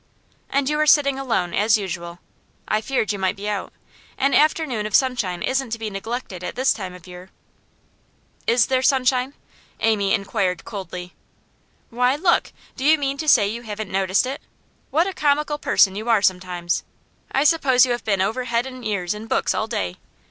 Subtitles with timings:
[0.49, 2.17] 'And you are sitting alone, as usual.
[2.67, 3.71] I feared you might be out;
[4.17, 7.29] an afternoon of sunshine isn't to be neglected at this time of year.'
[8.47, 9.35] 'Is there sunshine?'
[9.79, 11.13] Amy inquired coldly.
[11.91, 12.51] 'Why, look!
[12.75, 14.41] Do you mean to say you haven't noticed it?
[14.89, 16.83] What a comical person you are sometimes!
[17.31, 19.97] I suppose you have been over head and ears in books all day.